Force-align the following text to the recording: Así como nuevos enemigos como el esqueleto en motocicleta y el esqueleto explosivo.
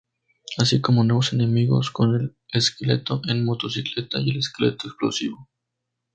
Así 0.57 0.81
como 0.81 1.03
nuevos 1.03 1.31
enemigos 1.31 1.91
como 1.91 2.15
el 2.15 2.35
esqueleto 2.51 3.21
en 3.27 3.45
motocicleta 3.45 4.17
y 4.19 4.31
el 4.31 4.37
esqueleto 4.37 4.87
explosivo. 4.87 5.47